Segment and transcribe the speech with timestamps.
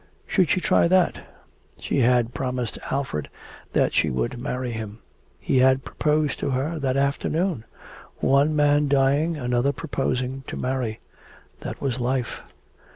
[0.25, 1.21] Should she try that?
[1.77, 3.29] She had promised Alfred
[3.73, 4.97] that she would marry him.
[5.39, 7.65] He had proposed to her that afternoon.
[8.17, 10.99] One man dying, another proposing to marry.
[11.59, 12.39] That was life.